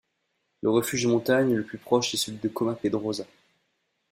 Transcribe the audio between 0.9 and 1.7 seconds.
de montagne le